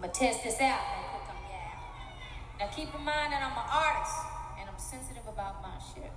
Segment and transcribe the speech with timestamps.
[0.00, 2.58] I'm gonna test this out real quick on y'all.
[2.58, 4.16] Now keep in mind that I'm an artist
[4.58, 6.10] and I'm sensitive about my shit.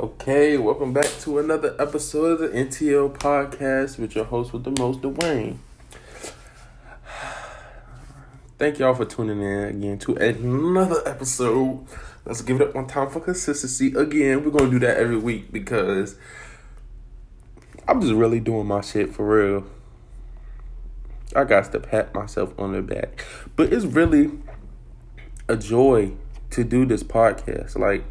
[0.00, 4.72] Okay, welcome back to another episode of the NTL podcast with your host with the
[4.72, 5.58] most, Dwayne.
[8.58, 11.86] Thank y'all for tuning in again to another episode.
[12.24, 13.94] Let's give it up one time for consistency.
[13.94, 16.16] Again, we're gonna do that every week because
[17.86, 19.66] I'm just really doing my shit for real.
[21.34, 23.24] I got to pat myself on the back.
[23.56, 24.30] But it's really
[25.48, 26.12] a joy
[26.50, 27.78] to do this podcast.
[27.78, 28.04] Like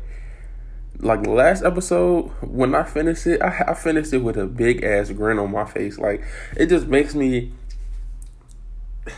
[1.01, 4.83] like the last episode, when I finished it, I, I finished it with a big
[4.83, 5.97] ass grin on my face.
[5.97, 6.23] Like
[6.57, 7.51] it just makes me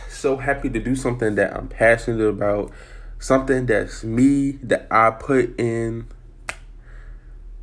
[0.08, 2.70] so happy to do something that I'm passionate about,
[3.18, 6.06] something that's me that I put in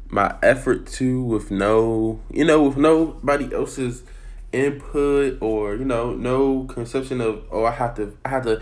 [0.10, 4.04] my effort to with no, you know, with nobody else's
[4.52, 8.62] input or you know, no conception of oh I have to I have to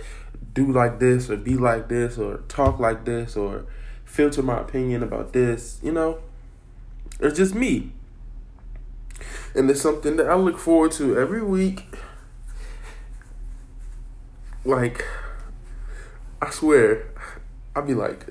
[0.54, 3.66] do like this or be like this or talk like this or
[4.06, 6.20] filter my opinion about this, you know?
[7.20, 7.92] It's just me.
[9.54, 11.86] And it's something that I look forward to every week.
[14.66, 15.06] Like,
[16.42, 17.12] I swear,
[17.76, 18.28] I'll be like,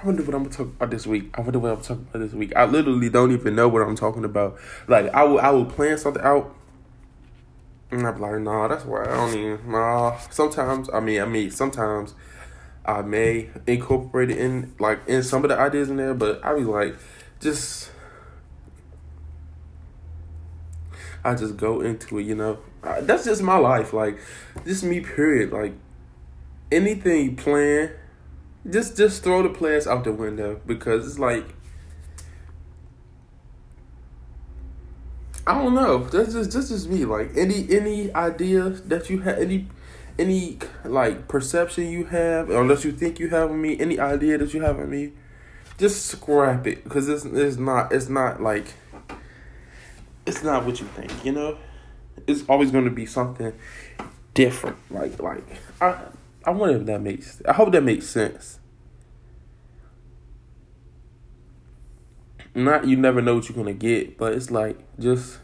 [0.00, 1.30] I wonder what I'm gonna talk about this week.
[1.38, 2.54] I wonder what I'm talking about this week.
[2.56, 4.58] I literally don't even know what I'm talking about.
[4.88, 6.54] Like, I will, I will plan something out.
[7.90, 10.18] And I'm like, nah, that's why I don't even, nah.
[10.30, 12.14] Sometimes, I mean, I mean, sometimes
[12.84, 16.54] I may incorporate it in like in some of the ideas in there, but I
[16.54, 16.96] be like,
[17.40, 17.90] just
[21.24, 22.58] I just go into it, you know.
[23.00, 24.18] That's just my life, like
[24.64, 25.00] just me.
[25.00, 25.52] Period.
[25.52, 25.74] Like
[26.70, 27.90] anything you plan,
[28.70, 31.55] just just throw the plans out the window because it's like
[35.46, 35.98] I don't know.
[36.04, 37.04] That's just that's just me.
[37.04, 39.68] Like any any idea that you have, any
[40.18, 44.52] any like perception you have, unless you think you have of me, any idea that
[44.52, 45.12] you have of me,
[45.78, 48.74] just scrap it because it's it's not it's not like
[50.26, 51.24] it's not what you think.
[51.24, 51.58] You know,
[52.26, 53.52] it's always going to be something
[54.34, 54.76] different.
[54.90, 55.44] Like like
[55.80, 55.96] I
[56.44, 57.40] I wonder if that makes.
[57.46, 58.58] I hope that makes sense.
[62.56, 65.40] Not you never know what you're gonna get, but it's like just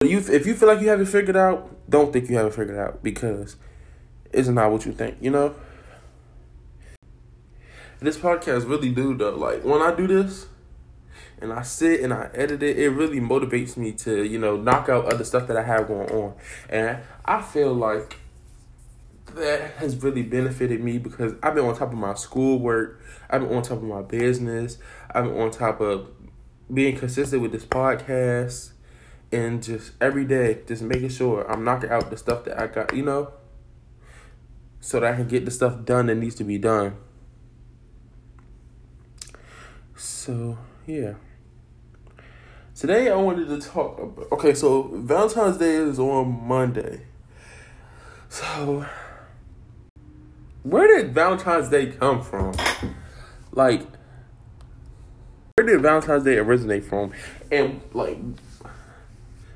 [0.00, 2.54] you if you feel like you have it figured out, don't think you have it
[2.54, 3.56] figured out because
[4.32, 5.56] it's not what you think, you know?
[7.98, 9.34] This podcast really do though.
[9.34, 10.46] Like when I do this
[11.40, 14.88] and I sit and I edit it, it really motivates me to, you know, knock
[14.88, 16.34] out other stuff that I have going on.
[16.68, 18.18] And I feel like
[19.34, 23.54] that has really benefited me because I've been on top of my schoolwork, I've been
[23.54, 24.78] on top of my business,
[25.10, 26.08] I've been on top of
[26.72, 28.72] being consistent with this podcast
[29.32, 32.94] and just every day just making sure I'm knocking out the stuff that I got,
[32.94, 33.32] you know?
[34.86, 36.96] so that I can get the stuff done that needs to be done.
[39.96, 41.14] So, yeah.
[42.72, 47.00] Today I wanted to talk about okay, so Valentine's Day is on Monday.
[48.28, 48.86] So
[50.62, 52.54] where did Valentine's Day come from?
[53.50, 53.82] Like
[55.56, 57.12] where did Valentine's Day originate from?
[57.50, 58.18] And like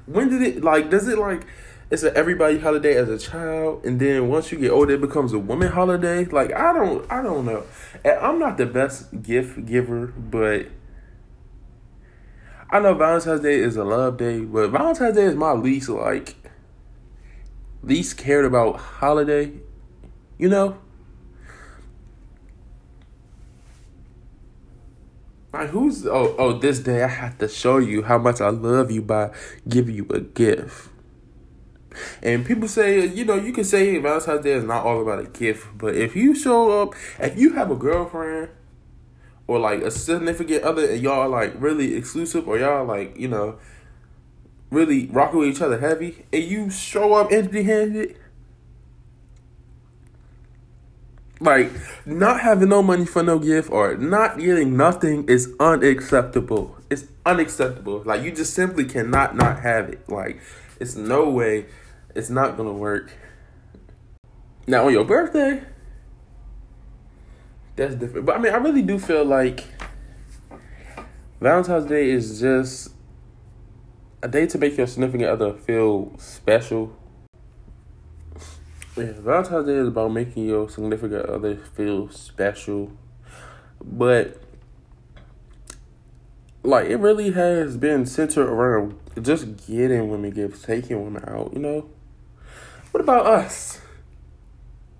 [0.06, 1.44] when did it like does it like
[1.90, 5.34] it's an everybody holiday as a child, and then once you get older, it becomes
[5.34, 6.24] a woman holiday.
[6.24, 7.64] Like I don't, I don't know.
[8.02, 10.68] And I'm not the best gift giver, but
[12.70, 16.34] I know Valentine's Day is a love day, but Valentine's Day is my least like
[17.82, 19.52] least cared about holiday.
[20.38, 20.78] You know.
[25.52, 28.90] Like who's oh oh this day I have to show you how much I love
[28.90, 29.30] you by
[29.68, 30.90] giving you a gift.
[32.22, 35.28] And people say, you know, you can say Valentine's Day is not all about a
[35.28, 38.50] gift, but if you show up, if you have a girlfriend
[39.48, 43.58] or like a significant other and y'all like really exclusive or y'all like, you know,
[44.70, 48.16] really rocking with each other heavy and you show up empty handed,
[51.40, 51.72] like
[52.04, 56.76] not having no money for no gift or not getting nothing is unacceptable.
[56.90, 58.02] It's unacceptable.
[58.04, 60.08] Like you just simply cannot not have it.
[60.08, 60.40] Like
[60.78, 61.66] it's no way
[62.14, 63.12] it's not gonna work.
[64.66, 65.62] Now on your birthday,
[67.76, 68.26] that's different.
[68.26, 69.64] But I mean, I really do feel like
[71.40, 72.92] Valentine's Day is just
[74.22, 76.94] a day to make your significant other feel special.
[78.96, 82.92] Yeah, Valentine's Day is about making your significant other feel special.
[83.82, 84.42] But
[86.62, 91.60] like it really has been centered around just getting women gifts, taking women out, you
[91.60, 91.88] know?
[92.90, 93.80] what about us?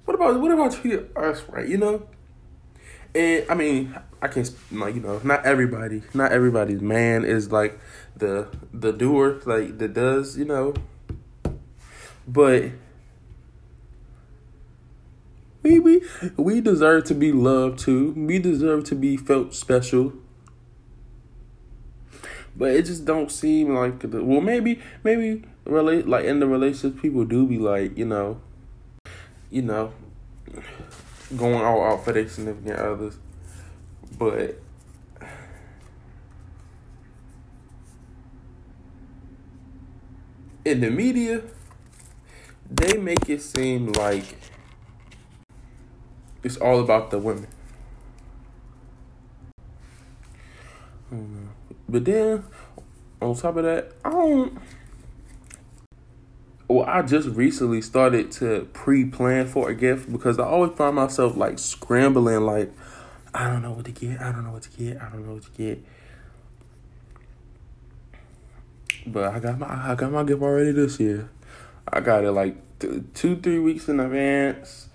[0.04, 1.66] What about what about treating us right?
[1.66, 2.06] You know.
[3.14, 7.78] And I mean, I can't like you know, not everybody, not everybody's man is like
[8.16, 10.74] the the doer, like that does you know.
[12.26, 12.70] But
[15.62, 16.02] we we
[16.36, 18.12] we deserve to be loved too.
[18.16, 20.12] We deserve to be felt special.
[22.56, 27.00] But it just don't seem like the, well maybe maybe relate like in the relationship
[27.00, 28.40] people do be like you know,
[29.50, 29.92] you know,
[31.36, 33.18] going all out for their significant others,
[34.18, 34.60] but
[40.64, 41.42] in the media,
[42.70, 44.24] they make it seem like
[46.42, 47.48] it's all about the women.
[51.12, 51.46] Mm-hmm.
[51.88, 52.44] But then,
[53.20, 54.58] on top of that, I don't.
[56.68, 61.36] Well, I just recently started to pre-plan for a gift because I always find myself
[61.36, 62.72] like scrambling, like
[63.34, 65.34] I don't know what to get, I don't know what to get, I don't know
[65.34, 65.84] what to get.
[69.04, 71.28] But I got my I got my gift already this year.
[71.92, 74.89] I got it like two three weeks in advance.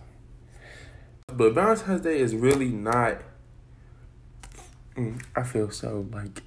[1.35, 3.17] But Valentine's Day is really not.
[4.95, 6.41] Mm, I feel so like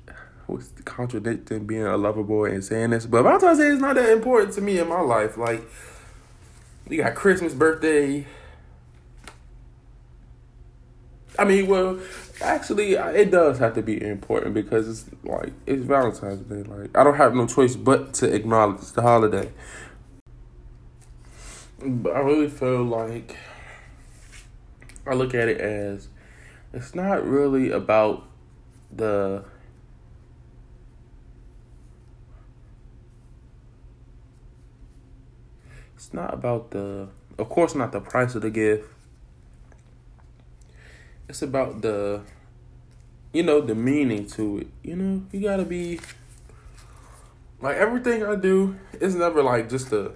[0.49, 4.11] was contradicting being a lover boy and saying this, but Valentine's Day is not that
[4.11, 5.37] important to me in my life.
[5.37, 5.63] Like,
[6.89, 8.27] we got Christmas, birthday.
[11.39, 12.01] I mean, well,
[12.41, 16.63] actually, it does have to be important because it's like it's Valentine's Day.
[16.63, 19.53] Like, I don't have no choice but to acknowledge the holiday.
[21.81, 23.37] But I really feel like
[25.09, 26.09] I look at it as
[26.73, 28.25] it's not really about
[28.95, 29.45] the
[35.95, 37.09] it's not about the
[37.39, 38.89] of course not the price of the gift.
[41.29, 42.23] It's about the
[43.33, 45.23] you know the meaning to it you know?
[45.33, 46.01] You gotta be
[47.61, 50.13] like everything i do it's never like just a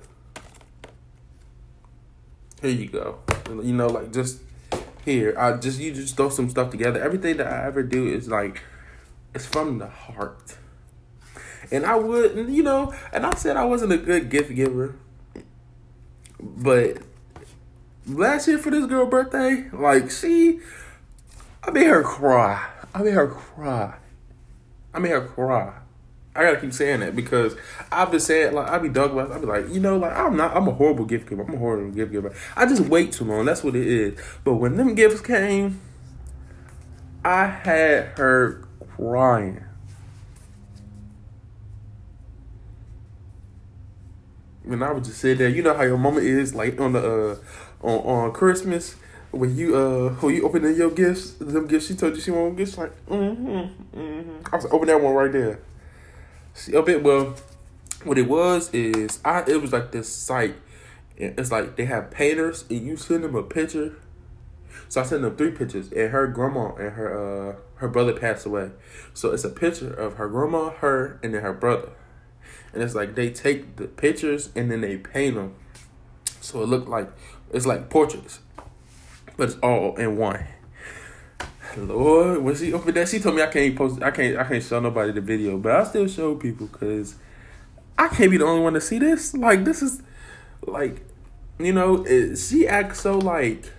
[2.62, 3.18] here you go.
[3.48, 4.38] You know like just
[5.04, 8.28] here i just you just throw some stuff together everything that i ever do is
[8.28, 8.62] like
[9.34, 10.56] it's from the heart
[11.70, 14.94] and i would you know and i said i wasn't a good gift giver
[16.40, 16.98] but
[18.06, 20.60] last year for this girl birthday, like she,
[21.62, 22.68] I made her cry.
[22.94, 23.94] I made her cry.
[24.92, 25.74] I made her cry.
[26.34, 27.56] I gotta keep saying that because
[27.90, 29.32] I've been saying like I be dug about.
[29.32, 30.56] I be like, you know, like I'm not.
[30.56, 31.42] I'm a horrible gift giver.
[31.42, 32.34] I'm a horrible gift giver.
[32.56, 33.44] I just wait too long.
[33.44, 34.18] That's what it is.
[34.44, 35.80] But when them gifts came,
[37.24, 39.62] I had her crying.
[44.64, 45.48] and I would just sit there.
[45.48, 47.00] You know how your mama is like on the
[47.82, 48.96] uh on on Christmas
[49.30, 52.56] when you uh when you opening your gifts, them gifts she told you she want
[52.56, 54.30] gifts like mm-hmm, mm-hmm.
[54.52, 55.60] I was open that one right there.
[56.54, 57.34] See a bit well
[58.04, 60.56] what it was is I it was like this site.
[61.16, 63.96] It's like they have painters and you send them a picture.
[64.88, 68.46] So I sent them three pictures and her grandma and her uh her brother passed
[68.46, 68.70] away.
[69.14, 71.92] So it's a picture of her grandma, her, and then her brother
[72.72, 75.54] and it's like they take the pictures and then they paint them,
[76.40, 77.10] so it looked like
[77.52, 78.40] it's like portraits,
[79.36, 80.46] but it's all in one.
[81.76, 84.62] Lord, when she opened that, she told me I can't post, I can't, I can't
[84.62, 87.16] show nobody the video, but I still show people because
[87.98, 89.34] I can't be the only one to see this.
[89.34, 90.02] Like this is,
[90.66, 91.02] like,
[91.58, 93.70] you know, it, she acts so like,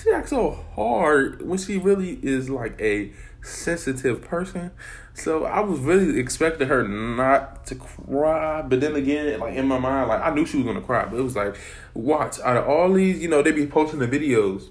[0.00, 4.70] she acts so hard when she really is like a sensitive person.
[5.14, 9.78] So I was really expecting her not to cry, but then again, like in my
[9.78, 11.56] mind, like I knew she was gonna cry, but it was like,
[11.94, 14.68] watch out of all these, you know, they be posting the videos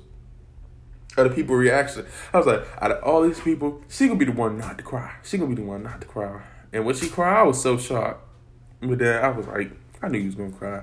[1.17, 2.05] of the people reaction.
[2.33, 4.83] I was like, out of all these people, she gonna be the one not to
[4.83, 5.15] cry.
[5.23, 6.41] She gonna be the one not to cry.
[6.73, 8.21] And when she cried, I was so shocked.
[8.81, 10.81] But then I was like, I knew he was gonna cry.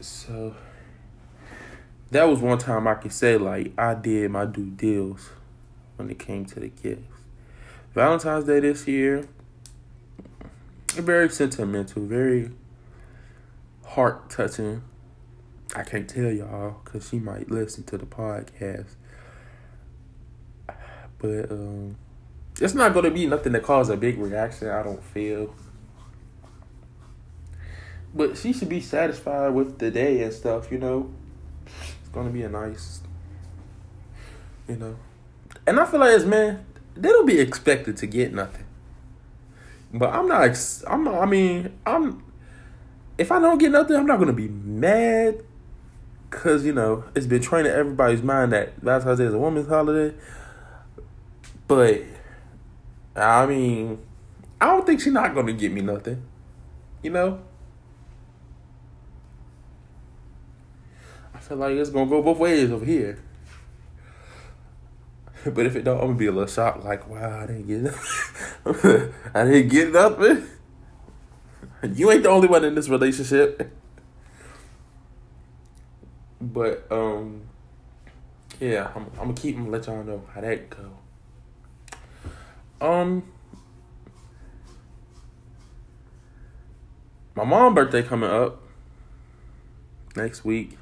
[0.00, 0.54] So
[2.10, 5.30] that was one time I could say like I did my due deals
[5.96, 7.02] when it came to the gifts.
[7.94, 9.26] Valentine's Day this year,
[10.94, 12.50] very sentimental, very
[13.84, 14.82] heart touching.
[15.78, 18.88] I can't tell y'all because she might listen to the podcast,
[21.18, 21.96] but um,
[22.60, 24.68] it's not gonna be nothing that cause a big reaction.
[24.68, 25.54] I don't feel.
[28.12, 31.12] But she should be satisfied with the day and stuff, you know.
[31.64, 33.00] It's gonna be a nice,
[34.68, 34.96] you know.
[35.64, 36.66] And I feel like as men,
[36.96, 38.64] they don't be expected to get nothing.
[39.94, 40.58] But I'm not.
[40.88, 41.06] I'm.
[41.06, 42.24] I mean, I'm.
[43.16, 45.44] If I don't get nothing, I'm not gonna be mad.
[46.30, 49.68] Cause you know it's been trained in everybody's mind that Valentine's Day is a woman's
[49.68, 50.14] holiday.
[51.66, 52.02] But
[53.16, 53.98] I mean,
[54.60, 56.22] I don't think she's not gonna get me nothing.
[57.02, 57.40] You know.
[61.34, 63.18] I feel like it's gonna go both ways over here.
[65.44, 66.84] But if it don't, I'm gonna be a little shocked.
[66.84, 67.94] Like, wow, I didn't get.
[69.34, 70.46] I didn't get nothing.
[71.94, 73.70] You ain't the only one in this relationship.
[76.40, 77.42] But um,
[78.60, 80.98] yeah, I'm, I'm gonna keep I'm let y'all know how that go.
[82.80, 83.24] Um,
[87.34, 88.62] my mom' birthday coming up
[90.14, 90.78] next week,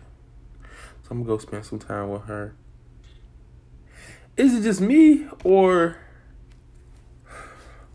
[1.02, 2.54] so I'm gonna go spend some time with her.
[4.36, 5.96] Is it just me or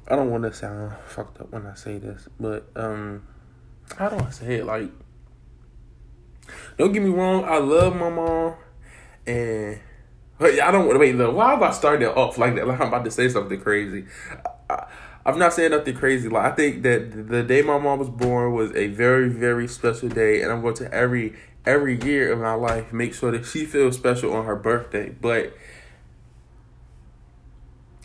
[0.08, 3.26] I don't want to sound fucked up when I say this, but um,
[3.98, 4.66] how do I say it?
[4.66, 4.90] Like,
[6.78, 8.56] don't get me wrong, I love my mom,
[9.26, 9.80] and
[10.38, 11.16] but I don't wait.
[11.16, 12.68] Look, why am I starting it off like that?
[12.68, 14.06] Like I'm about to say something crazy.
[14.70, 14.88] I,
[15.24, 16.30] I'm not saying nothing crazy.
[16.30, 20.10] Like I think that the day my mom was born was a very, very special
[20.10, 23.66] day, and I'm going to every every year of my life make sure that she
[23.66, 25.10] feels special on her birthday.
[25.10, 25.56] But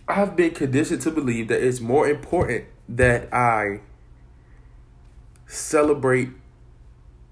[0.06, 3.80] I've been conditioned to believe that it's more important that I
[5.46, 6.30] celebrate.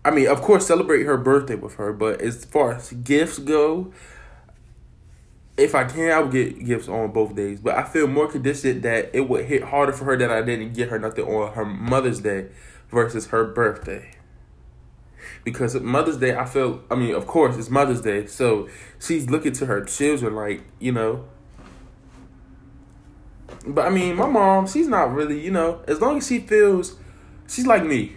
[0.04, 3.92] I mean, of course, celebrate her birthday with her, but as far as gifts go,
[5.56, 7.60] if I can, I would get gifts on both days.
[7.60, 10.74] But I feel more conditioned that it would hit harder for her that I didn't
[10.74, 12.48] get her nothing on her Mother's Day
[12.90, 14.10] versus her birthday.
[15.42, 18.68] Because Mother's Day, I feel, I mean, of course, it's Mother's Day, so
[18.98, 21.24] she's looking to her children like, you know,
[23.66, 26.96] but I mean, my mom, she's not really, you know, as long as she feels,
[27.48, 28.16] she's like me.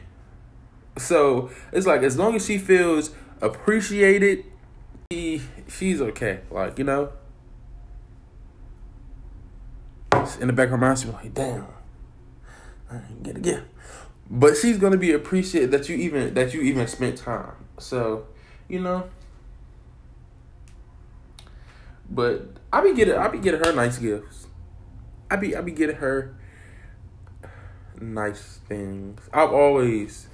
[0.98, 3.12] So it's like as long as she feels
[3.42, 4.46] appreciated,
[5.12, 6.42] she she's okay.
[6.50, 7.12] Like you know,
[10.39, 11.68] in the back of her mind, she's like, damn,
[12.92, 13.66] I didn't get a gift.
[14.30, 17.54] But she's gonna be appreciated that you even that you even spent time.
[17.80, 18.25] So,
[18.68, 19.10] you know.
[22.10, 24.48] But I be getting I be getting her nice gifts.
[25.30, 26.36] I be I be getting her
[28.00, 29.22] nice things.
[29.34, 30.27] I've always,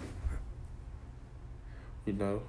[2.06, 2.44] you know,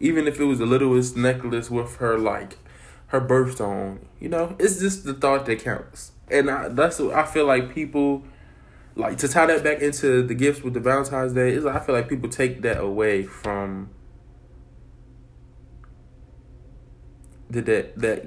[0.00, 2.58] even if it was the littlest necklace with her like
[3.08, 6.12] her birthstone, you know, it's just the thought that counts.
[6.30, 8.22] And I, that's what I feel like people
[8.96, 11.50] like to tie that back into the gifts with the Valentine's Day.
[11.50, 13.90] Is I feel like people take that away from
[17.50, 18.24] the that that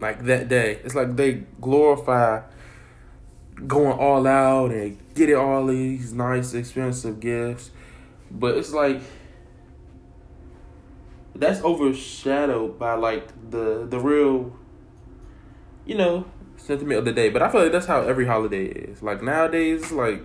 [0.00, 0.80] like that day.
[0.84, 2.42] It's like they glorify
[3.66, 7.70] going all out and getting all these nice expensive gifts.
[8.30, 9.00] But it's like
[11.34, 14.56] that's overshadowed by like the the real
[15.90, 16.24] you know,
[16.56, 17.30] sentiment of the day.
[17.30, 19.02] But I feel like that's how every holiday is.
[19.02, 20.24] Like nowadays, like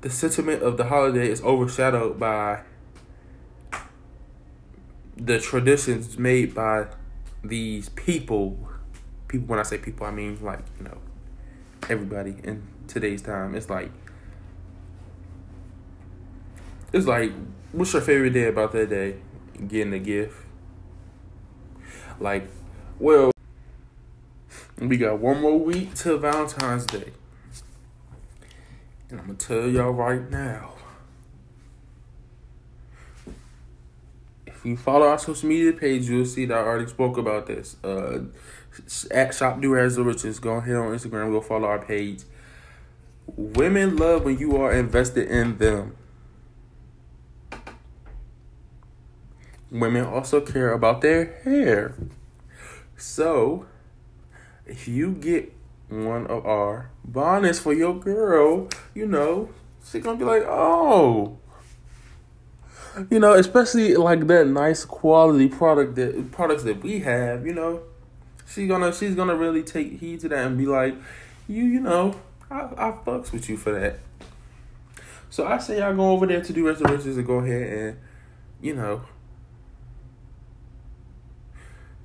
[0.00, 2.62] the sentiment of the holiday is overshadowed by
[5.16, 6.86] the traditions made by
[7.42, 8.58] these people.
[9.28, 10.98] People, when I say people, I mean like you know
[11.90, 13.54] everybody in today's time.
[13.54, 13.90] It's like
[16.94, 17.32] it's like
[17.72, 19.16] what's your favorite day about that day?
[19.66, 20.36] Getting a gift.
[22.20, 22.48] Like,
[23.00, 23.32] well,
[24.78, 27.10] we got one more week till Valentine's Day.
[29.10, 30.70] And I'm gonna tell y'all right now.
[34.46, 37.76] If you follow our social media page, you'll see that I already spoke about this.
[37.82, 38.20] Uh,
[39.10, 40.38] at Shop Do As the Riches.
[40.38, 41.32] Go ahead on Instagram.
[41.32, 42.22] Go follow our page.
[43.26, 45.96] Women love when you are invested in them.
[49.74, 51.96] Women also care about their hair.
[52.96, 53.66] So,
[54.64, 55.52] if you get
[55.88, 59.48] one of our bonnets for your girl, you know,
[59.84, 61.38] she's gonna be like, oh.
[63.10, 67.82] You know, especially like that nice quality product that products that we have, you know.
[68.46, 70.94] She's gonna she's gonna really take heed to that and be like,
[71.48, 72.14] you you know,
[72.48, 73.98] I I fucks with you for that.
[75.30, 77.98] So I say y'all go over there to do reservations and go ahead and,
[78.60, 79.02] you know,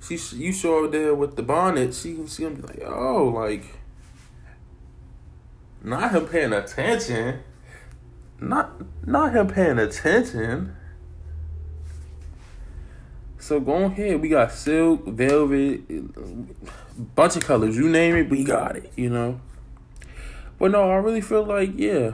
[0.02, 3.24] she you show up there with the bonnet, she can see him be like, oh,
[3.28, 3.64] like,
[5.82, 7.40] not him paying attention,
[8.40, 10.76] not not him paying attention.
[13.38, 14.20] So go ahead.
[14.20, 15.82] We got silk, velvet,
[17.14, 17.76] bunch of colors.
[17.76, 18.92] You name it, we got it.
[18.96, 19.40] You know.
[20.58, 22.12] But no, I really feel like yeah.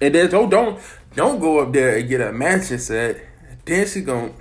[0.00, 0.80] And then don't don't
[1.14, 3.20] don't go up there and get a mansion set.
[3.64, 4.34] Then she gon'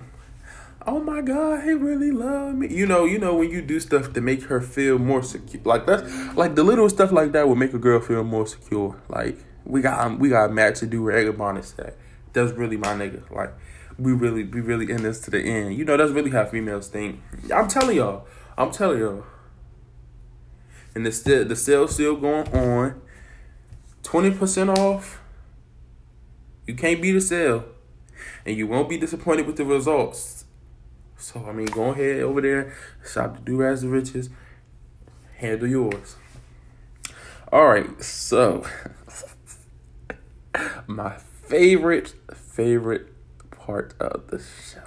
[0.88, 2.68] Oh my God, he really love me.
[2.68, 5.64] You know, you know when you do stuff to make her feel more secure.
[5.64, 8.96] Like that's like the little stuff like that will make a girl feel more secure.
[9.10, 11.98] Like we got um, we got a match to do with bonnet set.
[12.34, 13.30] That's really my nigga.
[13.32, 13.54] Like
[13.98, 15.76] we really we really in this to the end.
[15.76, 17.20] You know, that's really how females think.
[17.54, 18.28] I'm telling y'all.
[18.56, 19.24] I'm telling y'all.
[20.94, 23.02] And the the sale still going on.
[24.04, 25.20] Twenty percent off.
[26.68, 27.66] You can't beat a sale,
[28.46, 30.45] and you won't be disappointed with the results.
[31.18, 32.76] So I mean, go ahead over there,
[33.10, 34.30] shop the do the riches,
[35.38, 36.16] handle yours.
[37.52, 38.66] All right, so
[40.88, 43.08] my favorite favorite
[43.52, 44.82] part of the show.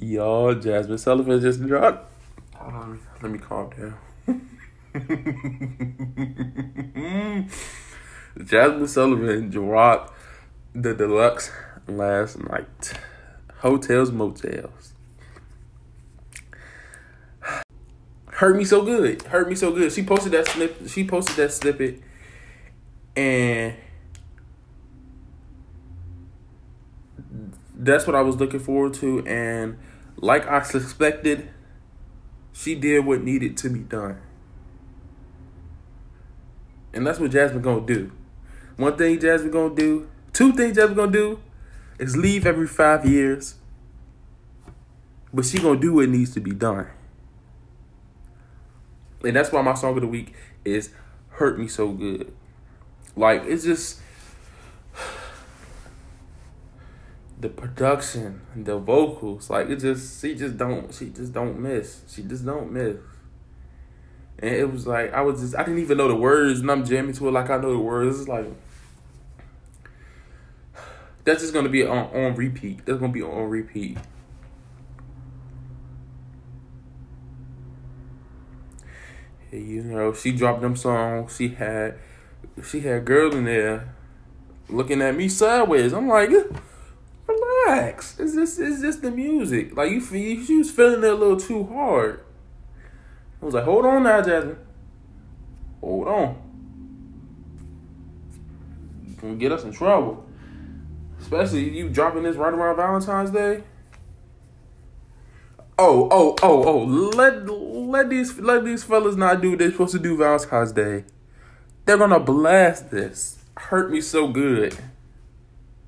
[0.00, 2.10] Y'all, Jazmine Sullivan just dropped.
[2.54, 3.98] Hold on, let me calm down.
[8.38, 10.12] Jazmine Sullivan dropped
[10.74, 11.50] the deluxe
[11.86, 12.94] last night.
[13.62, 14.94] Heaux Tales, Mo' Tales.
[18.26, 19.22] Hurt me so good.
[19.22, 19.92] Hurt me so good.
[19.92, 20.88] She posted that snip.
[20.88, 22.00] She posted that snippet,
[23.14, 23.74] and
[27.72, 29.24] that's what I was looking forward to.
[29.26, 29.78] And
[30.16, 31.48] like I suspected,
[32.52, 34.20] she did what needed to be done.
[36.92, 38.10] And that's what Jazmine gonna do.
[38.76, 41.38] One thing Jazmine gonna do, two things Jazmine gonna do,
[42.02, 43.54] is leave every five years.
[45.32, 46.88] But she gonna do what needs to be done.
[49.24, 50.90] And that's why my song of the week is
[51.28, 52.32] Hurt Me So Good.
[53.14, 54.00] Like it's just
[57.40, 62.02] the production, the vocals, like it just she just don't she just don't miss.
[62.08, 62.96] She just don't miss.
[64.40, 66.84] And it was like I was just I didn't even know the words and I'm
[66.84, 68.18] jamming to it like I know the words.
[68.18, 68.46] It's like
[71.24, 72.84] that's just gonna be on on repeat.
[72.84, 73.98] That's gonna be on repeat.
[79.50, 81.36] You know, she dropped them songs.
[81.36, 81.98] She had
[82.64, 83.94] she had girl in there
[84.68, 85.92] looking at me sideways.
[85.92, 86.30] I'm like,
[87.26, 88.18] relax.
[88.18, 89.76] It's just it's just the music.
[89.76, 92.24] Like you, feel, she was feeling it a little too hard.
[93.40, 94.56] I was like, hold on now, Jazmine.
[95.80, 96.42] Hold on.
[99.20, 100.26] Gonna get us in trouble.
[101.22, 103.62] Especially you dropping this right around Valentine's Day.
[105.78, 106.84] Oh, oh, oh, oh!
[106.84, 111.04] Let let these let these fellas not do what they're supposed to do Valentine's Day.
[111.84, 113.38] They're gonna blast this.
[113.56, 114.76] Hurt me so good.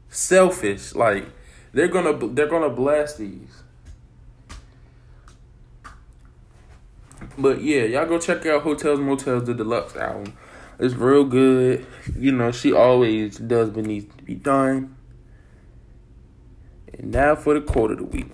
[0.08, 1.26] Selfish, like
[1.72, 3.62] they're gonna they're gonna blast these.
[7.36, 10.32] But yeah, y'all go check out Heaux Tales Mo' Tales the deluxe album.
[10.78, 11.84] It's real good.
[12.16, 14.96] You know, she always does what needs to be done.
[16.98, 18.30] And now for the quote of the week.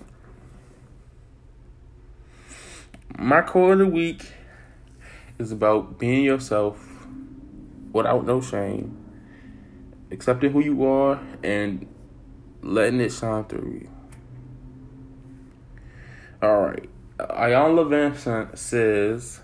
[3.17, 4.23] My quote of the week
[5.39, 6.87] is about being yourself
[7.91, 8.97] without no shame,
[10.11, 11.87] accepting who you are, and
[12.61, 13.89] letting it shine through you.
[16.41, 16.89] All right.
[17.19, 19.41] Iyanla Vanzant says,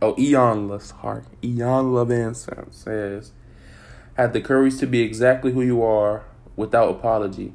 [0.00, 1.24] oh, Iyanla, sorry.
[1.42, 3.32] Iyanla Vanzant says,
[4.14, 7.52] have the courage to be exactly who you are without apology.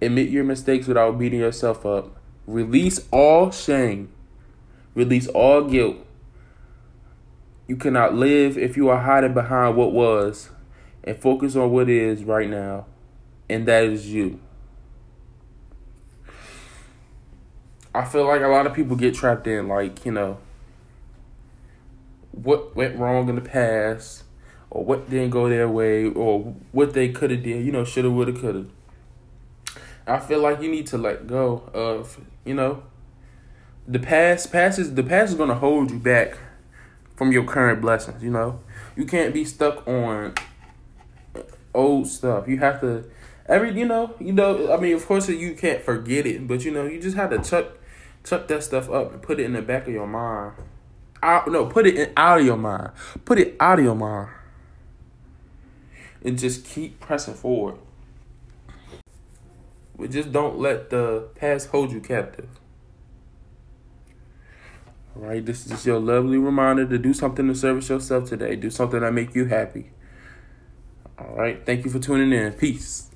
[0.00, 2.16] Admit your mistakes without beating yourself up.
[2.46, 4.10] Release all shame.
[4.94, 5.96] Release all guilt.
[7.66, 10.50] You cannot live if you are hiding behind what was
[11.02, 12.86] and focus on what is right now
[13.48, 14.40] and that is you.
[17.94, 20.38] I feel like a lot of people get trapped in like, you know,
[22.32, 24.24] what went wrong in the past
[24.68, 28.10] or what didn't go their way or what they could have did, you know, shoulda,
[28.10, 28.66] woulda, coulda.
[30.06, 32.82] I feel like you need to let go of, you know,
[33.88, 34.52] the past.
[34.52, 36.38] Past is the past is gonna hold you back
[37.16, 38.22] from your current blessings.
[38.22, 38.60] You know,
[38.94, 40.34] you can't be stuck on
[41.74, 42.48] old stuff.
[42.48, 43.04] You have to
[43.48, 46.70] every you know you know I mean of course you can't forget it, but you
[46.70, 47.78] know you just have to chuck
[48.24, 50.52] chuck that stuff up and put it in the back of your mind.
[51.22, 52.90] Out no, put it in, out of your mind.
[53.24, 54.30] Put it out of your mind,
[56.22, 57.76] and just keep pressing forward.
[60.08, 62.48] Just don't let the past hold you captive.
[65.16, 68.56] All right, this is just your lovely reminder to do something to service yourself today.
[68.56, 69.90] Do something that make you happy.
[71.18, 72.52] All right, thank you for tuning in.
[72.52, 73.10] Peace.